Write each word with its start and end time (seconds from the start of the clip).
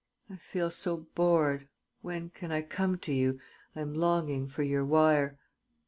I 0.33 0.37
feel 0.37 0.71
so 0.71 0.97
bored.... 1.13 1.67
When 2.01 2.31
can 2.31 2.51
I 2.51 2.63
come 2.63 2.97
to 2.97 3.13
you? 3.13 3.39
I 3.75 3.81
am 3.81 3.93
longing 3.93 4.47
for 4.47 4.63
your 4.63 4.83
wire. 4.83 5.37